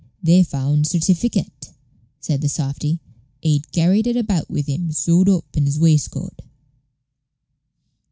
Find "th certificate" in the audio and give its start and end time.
0.85-1.73